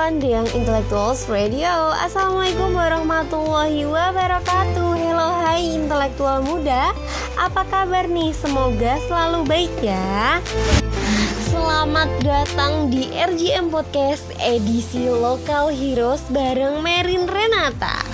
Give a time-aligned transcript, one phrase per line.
[0.00, 1.92] RGM1 yang Intellectuals Radio.
[1.92, 4.96] Assalamualaikum warahmatullahi wabarakatuh.
[4.96, 6.96] Halo hai intelektual muda.
[7.36, 8.32] Apa kabar nih?
[8.32, 10.40] Semoga selalu baik ya.
[11.52, 18.09] Selamat datang di RGM Podcast edisi Lokal Heroes bareng Merin Renata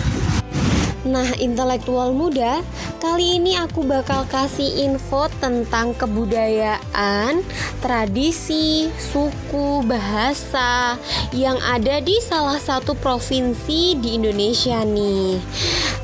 [1.07, 2.67] Nah, intelektual muda,
[2.99, 7.47] kali ini aku bakal kasih info tentang kebudayaan,
[7.79, 10.99] tradisi, suku, bahasa
[11.31, 15.39] yang ada di salah satu provinsi di Indonesia nih.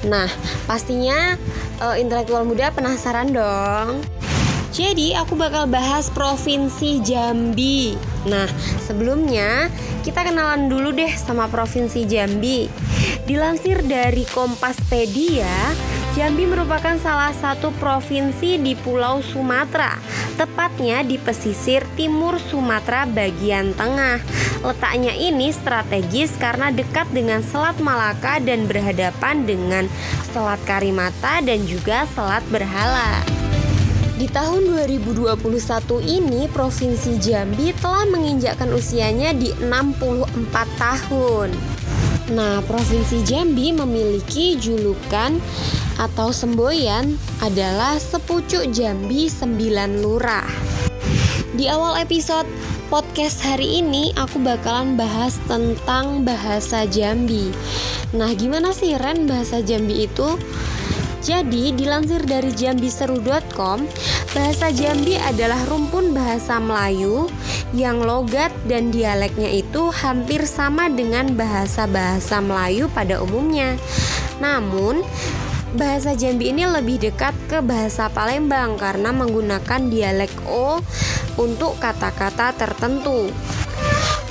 [0.06, 0.30] Nah,
[0.70, 1.34] pastinya
[1.82, 4.06] uh, intelektual muda penasaran dong.
[4.70, 7.98] Jadi aku bakal bahas provinsi Jambi.
[8.30, 8.46] Nah,
[8.86, 9.66] sebelumnya
[10.06, 12.70] kita kenalan dulu deh sama provinsi Jambi.
[13.22, 15.46] Dilansir dari Kompaspedia,
[16.18, 19.94] Jambi merupakan salah satu provinsi di Pulau Sumatera,
[20.34, 24.18] tepatnya di pesisir timur Sumatera bagian tengah.
[24.66, 29.86] Letaknya ini strategis karena dekat dengan Selat Malaka dan berhadapan dengan
[30.34, 33.22] Selat Karimata dan juga Selat Berhala.
[34.18, 35.38] Di tahun 2021
[36.02, 40.26] ini Provinsi Jambi telah menginjakkan usianya di 64
[40.74, 41.81] tahun.
[42.32, 45.36] Nah, Provinsi Jambi memiliki julukan
[46.00, 50.48] atau semboyan adalah Sepucuk Jambi 9 Lurah.
[51.52, 52.48] Di awal episode
[52.88, 57.52] podcast hari ini aku bakalan bahas tentang bahasa Jambi.
[58.16, 60.40] Nah, gimana sih Ren bahasa Jambi itu?
[61.22, 63.86] Jadi, dilansir dari jambiseru.com,
[64.34, 67.30] bahasa Jambi adalah rumpun bahasa Melayu
[67.70, 73.78] yang logat dan dialeknya itu hampir sama dengan bahasa-bahasa Melayu pada umumnya.
[74.42, 75.06] Namun,
[75.78, 80.82] bahasa Jambi ini lebih dekat ke bahasa Palembang karena menggunakan dialek O
[81.38, 83.30] untuk kata-kata tertentu.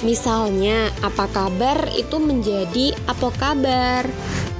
[0.04, 4.04] Misalnya, apa kabar itu menjadi apa kabar.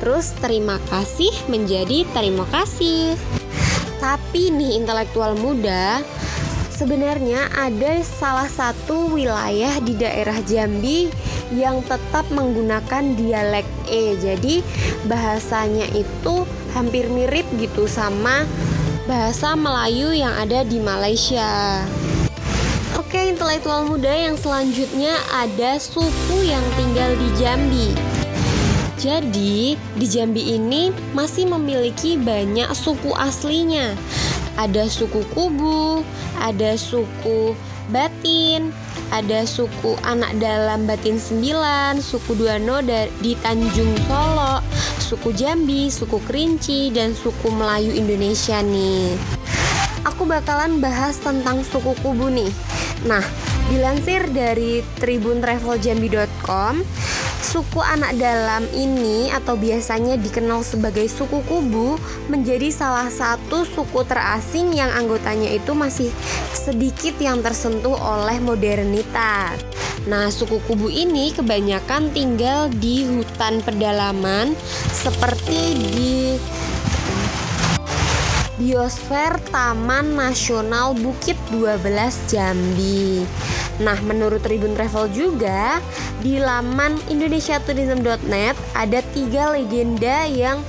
[0.02, 3.14] Terus terima kasih menjadi terima kasih.
[4.02, 6.02] Tapi nih intelektual muda,
[6.74, 11.06] sebenarnya ada salah satu wilayah di daerah Jambi
[11.54, 14.18] yang tetap menggunakan dialek E.
[14.18, 14.66] Jadi
[15.06, 18.50] bahasanya itu hampir mirip gitu sama
[19.06, 21.86] bahasa Melayu yang ada di Malaysia.
[22.98, 28.11] Oke, intelektual muda yang selanjutnya ada suku yang tinggal di Jambi.
[29.02, 33.98] Jadi, di Jambi ini masih memiliki banyak suku aslinya.
[34.62, 36.06] Ada suku Kubu,
[36.38, 37.58] ada suku
[37.90, 38.70] Batin,
[39.10, 42.78] ada suku anak dalam Batin 9, suku Duano
[43.26, 44.62] di Tanjung Solo,
[45.02, 49.18] suku Jambi, suku Kerinci, dan suku Melayu Indonesia nih.
[50.06, 52.54] Aku bakalan bahas tentang suku Kubu nih.
[53.10, 53.26] Nah,
[53.74, 56.86] dilansir dari tribuntraveljambi.com,
[57.42, 61.98] Suku anak dalam ini atau biasanya dikenal sebagai suku kubu
[62.30, 66.14] menjadi salah satu suku terasing yang anggotanya itu masih
[66.54, 69.58] sedikit yang tersentuh oleh modernitas.
[70.06, 74.54] Nah, suku kubu ini kebanyakan tinggal di hutan pedalaman
[74.94, 76.14] seperti di
[78.62, 81.82] Biosfer Taman Nasional Bukit 12
[82.30, 83.26] Jambi.
[83.82, 85.82] Nah, menurut Tribun Travel juga
[86.22, 90.62] di laman indonesiatourism.net ada tiga legenda yang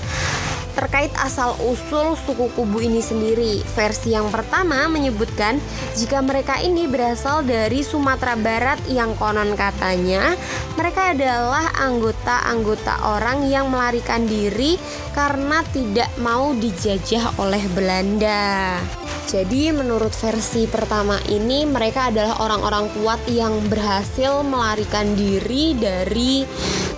[0.73, 3.61] terkait asal usul suku kubu ini sendiri.
[3.77, 5.61] Versi yang pertama menyebutkan
[5.93, 10.33] jika mereka ini berasal dari Sumatera Barat yang konon katanya
[10.81, 14.81] mereka adalah anggota-anggota orang yang melarikan diri
[15.13, 18.81] karena tidak mau dijajah oleh Belanda.
[19.27, 26.43] Jadi menurut versi pertama ini mereka adalah orang-orang kuat yang berhasil melarikan diri dari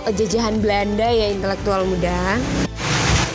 [0.09, 2.41] jajahan Belanda ya intelektual muda.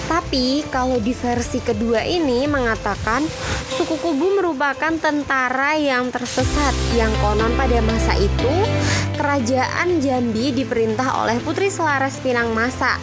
[0.09, 3.21] Tapi kalau di versi kedua ini mengatakan
[3.77, 8.53] suku Kubu merupakan tentara yang tersesat yang konon pada masa itu
[9.21, 12.97] kerajaan Jambi diperintah oleh Putri Selaras Pinang Masa.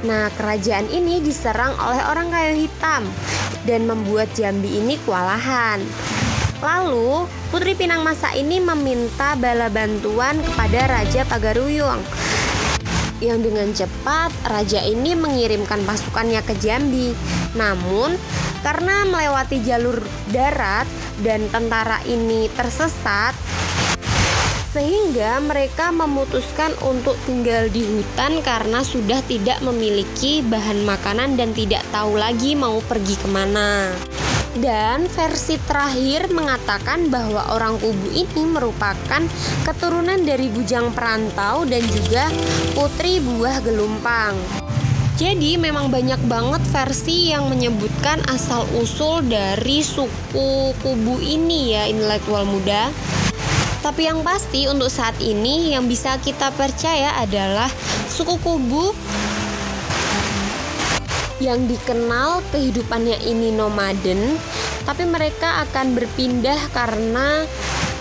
[0.00, 3.04] Nah, kerajaan ini diserang oleh orang kayu hitam
[3.68, 5.84] dan membuat Jambi ini kewalahan.
[6.64, 12.00] Lalu, Putri Pinang Masa ini meminta bala bantuan kepada Raja Pagaruyung.
[13.20, 17.12] Yang dengan cepat, raja ini mengirimkan pasukannya ke Jambi.
[17.52, 18.16] Namun,
[18.64, 20.00] karena melewati jalur
[20.32, 20.88] darat
[21.20, 23.36] dan tentara ini tersesat,
[25.10, 31.82] sehingga mereka memutuskan untuk tinggal di hutan karena sudah tidak memiliki bahan makanan dan tidak
[31.90, 33.90] tahu lagi mau pergi ke mana.
[34.54, 39.26] Dan versi terakhir mengatakan bahwa orang Kubu ini merupakan
[39.66, 42.30] keturunan dari bujang perantau dan juga
[42.78, 44.38] putri buah gelumpang.
[45.18, 52.46] Jadi memang banyak banget versi yang menyebutkan asal usul dari suku Kubu ini ya intelektual
[52.46, 52.94] muda.
[53.80, 57.72] Tapi yang pasti untuk saat ini yang bisa kita percaya adalah
[58.12, 58.92] suku Kubu
[61.40, 64.36] yang dikenal kehidupannya ini nomaden,
[64.84, 67.48] tapi mereka akan berpindah karena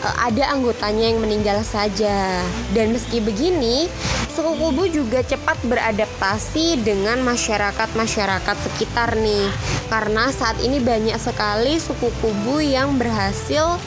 [0.03, 2.43] uh, ada anggotanya yang meninggal saja.
[2.75, 3.87] Dan meski begini,
[4.35, 9.47] suku Kubu juga cepat beradaptasi dengan masyarakat-masyarakat sekitar nih.
[9.87, 13.79] Karena saat ini banyak sekali suku Kubu yang berhasil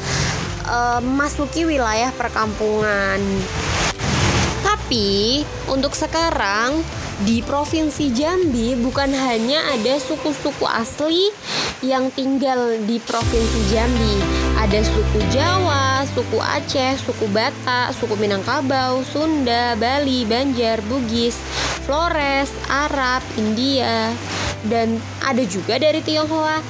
[0.67, 1.01] uh,
[1.67, 3.21] wilayah perkampungan.
[4.63, 5.43] Tapi
[5.73, 6.83] untuk sekarang
[7.23, 11.31] di Provinsi Jambi bukan hanya ada suku-suku asli
[11.83, 14.17] yang tinggal di Provinsi Jambi.
[14.59, 21.35] Ada suku Jawa, suku Aceh, suku Batak, suku Minangkabau, Sunda, Bali, Banjar, Bugis,
[21.83, 24.15] Flores, Arab, India,
[24.71, 26.63] dan ada juga dari Tionghoa.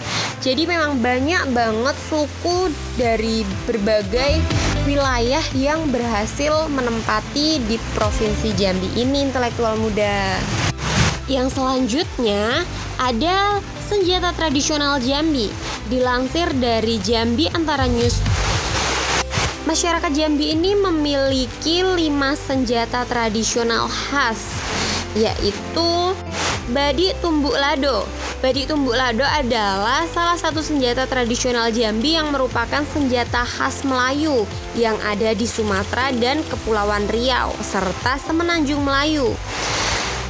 [0.43, 2.67] Jadi memang banyak banget suku
[2.99, 4.43] dari berbagai
[4.83, 10.43] wilayah yang berhasil menempati di Provinsi Jambi ini intelektual muda.
[11.31, 12.67] Yang selanjutnya
[12.99, 15.47] ada senjata tradisional Jambi.
[15.87, 18.19] Dilansir dari Jambi Antara News
[19.63, 24.43] Masyarakat Jambi ini memiliki lima senjata tradisional khas
[25.15, 25.91] yaitu
[26.71, 28.07] Badik Tumbuk Lado
[28.39, 34.47] Badik Tumbuk Lado adalah salah satu senjata tradisional Jambi yang merupakan senjata khas Melayu
[34.79, 39.35] yang ada di Sumatera dan Kepulauan Riau serta Semenanjung Melayu.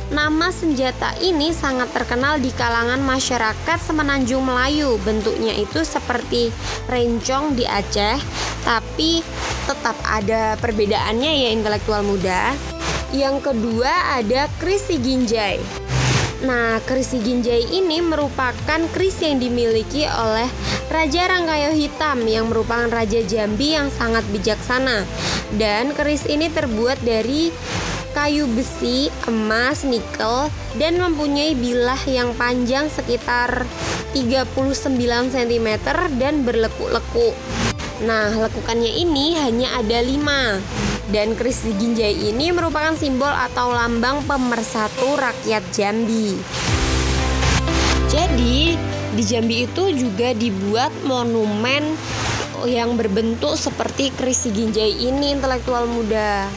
[0.08, 4.96] Nama senjata ini sangat terkenal di kalangan masyarakat Semenanjung Melayu.
[5.04, 6.48] Bentuknya itu seperti
[6.88, 8.20] rencong di Aceh,
[8.64, 9.20] tapi
[9.68, 12.52] tetap ada perbedaannya ya intelektual muda.
[13.12, 15.81] Yang kedua ada Krisi Ginjai.
[16.42, 20.50] Nah, keris Ginjai ini merupakan keris yang dimiliki oleh
[20.90, 25.06] Raja Rangkayo Hitam yang merupakan Raja Jambi yang sangat bijaksana.
[25.54, 27.54] Dan keris ini terbuat dari
[28.10, 30.50] kayu besi, emas, nikel,
[30.82, 33.62] dan mempunyai bilah yang panjang sekitar
[34.10, 34.58] 39
[35.30, 35.68] cm
[36.18, 37.38] dan berlekuk-lekuk.
[38.02, 45.14] Nah, lekukannya ini hanya ada 5 dan keris Ginjai ini merupakan simbol atau lambang pemersatu
[45.20, 46.40] rakyat Jambi.
[48.08, 48.74] Jadi,
[49.12, 51.92] di Jambi itu juga dibuat monumen
[52.64, 56.48] yang berbentuk seperti keris Ginjai ini intelektual muda.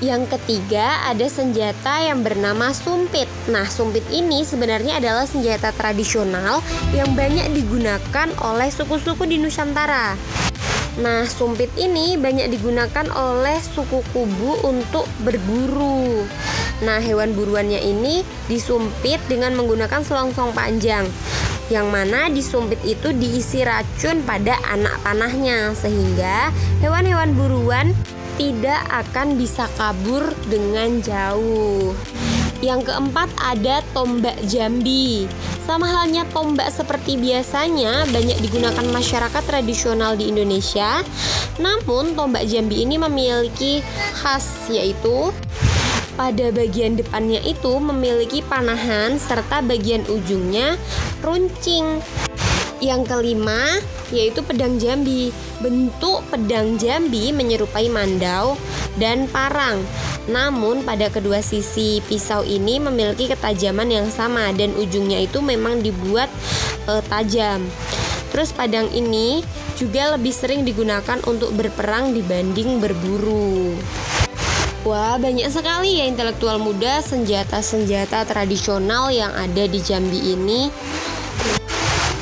[0.00, 3.28] Yang ketiga ada senjata yang bernama sumpit.
[3.52, 6.64] Nah, sumpit ini sebenarnya adalah senjata tradisional
[6.96, 10.16] yang banyak digunakan oleh suku-suku di Nusantara.
[10.98, 16.26] Nah, sumpit ini banyak digunakan oleh suku Kubu untuk berburu.
[16.82, 21.06] Nah, hewan buruannya ini disumpit dengan menggunakan selongsong panjang
[21.70, 26.50] yang mana di sumpit itu diisi racun pada anak panahnya sehingga
[26.82, 27.94] hewan-hewan buruan
[28.34, 31.94] tidak akan bisa kabur dengan jauh.
[32.60, 35.24] Yang keempat ada tombak Jambi.
[35.64, 41.00] Sama halnya tombak seperti biasanya banyak digunakan masyarakat tradisional di Indonesia.
[41.56, 43.80] Namun tombak Jambi ini memiliki
[44.20, 45.32] khas yaitu
[46.20, 50.76] pada bagian depannya itu memiliki panahan serta bagian ujungnya
[51.24, 52.04] runcing.
[52.80, 53.80] Yang kelima
[54.12, 55.32] yaitu pedang Jambi.
[55.64, 58.60] Bentuk pedang Jambi menyerupai mandau
[59.00, 59.80] dan parang.
[60.30, 66.30] Namun pada kedua sisi pisau ini memiliki ketajaman yang sama dan ujungnya itu memang dibuat
[66.86, 67.66] e, tajam.
[68.30, 69.42] Terus padang ini
[69.74, 73.74] juga lebih sering digunakan untuk berperang dibanding berburu.
[74.86, 80.72] Wah, banyak sekali ya intelektual muda senjata-senjata tradisional yang ada di Jambi ini.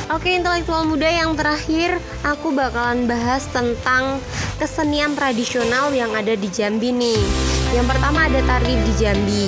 [0.09, 4.19] Oke, intelektual muda yang terakhir, aku bakalan bahas tentang
[4.59, 7.48] kesenian tradisional yang ada di Jambi nih.
[7.69, 9.47] Yang pertama ada tari di Jambi.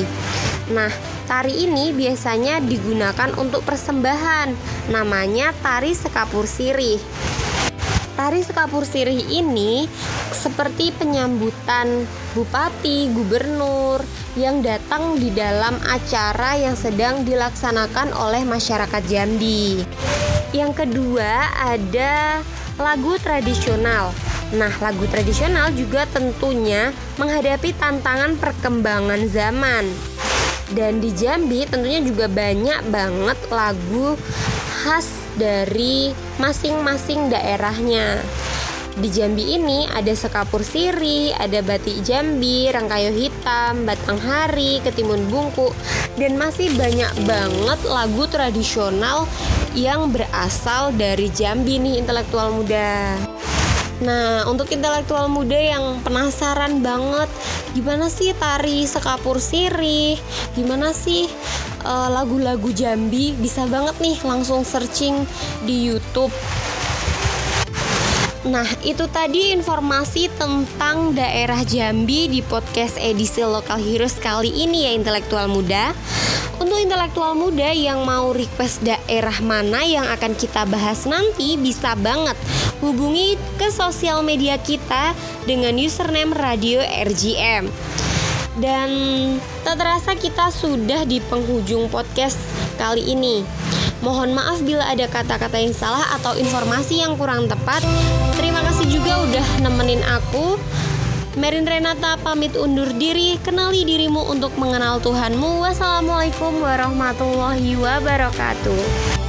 [0.77, 0.93] Nah,
[1.25, 4.53] tari ini biasanya digunakan untuk persembahan.
[4.93, 7.01] Namanya tari sekapur sirih.
[8.21, 9.89] Tari sekapur sirih ini
[10.37, 12.05] seperti penyambutan
[12.37, 14.05] bupati, gubernur
[14.37, 19.81] yang datang di dalam acara yang sedang dilaksanakan oleh masyarakat Jambi.
[20.53, 22.45] Yang kedua ada
[22.77, 24.13] lagu tradisional.
[24.51, 26.91] Nah, lagu tradisional juga tentunya
[27.23, 29.87] menghadapi tantangan perkembangan zaman.
[30.71, 34.15] Dan di Jambi tentunya juga banyak banget lagu
[34.83, 35.07] khas
[35.39, 38.23] dari masing-masing daerahnya.
[38.99, 45.71] Di Jambi ini ada sekapur siri, ada batik Jambi, rangkayo hitam, batang hari, ketimun bungku,
[46.19, 49.31] dan masih banyak banget lagu tradisional
[49.79, 53.15] yang berasal dari Jambi nih intelektual muda.
[54.01, 57.29] Nah, untuk intelektual muda yang penasaran banget,
[57.77, 60.17] gimana sih tari sekapur sirih?
[60.57, 61.29] Gimana sih
[61.85, 63.37] eh, lagu-lagu uh, Jambi?
[63.37, 65.29] Bisa banget nih langsung searching
[65.69, 66.33] di YouTube.
[68.41, 74.97] Nah, itu tadi informasi tentang daerah Jambi di podcast edisi Lokal Heroes kali ini ya
[74.97, 75.93] intelektual muda.
[76.57, 82.37] Untuk intelektual muda yang mau request daerah mana yang akan kita bahas nanti bisa banget
[82.81, 85.13] hubungi ke sosial media kita
[85.45, 87.69] dengan username Radio RGM.
[88.57, 88.91] Dan
[89.69, 92.41] tak terasa kita sudah di penghujung podcast
[92.81, 93.45] kali ini.
[94.01, 97.85] Mohon maaf bila ada kata-kata yang salah atau informasi yang kurang tepat.
[98.37, 100.57] Terima kasih juga udah nemenin aku.
[101.39, 105.63] Merin Renata pamit undur diri, kenali dirimu untuk mengenal Tuhanmu.
[105.63, 109.20] Wassalamualaikum warahmatullahi wabarakatuh.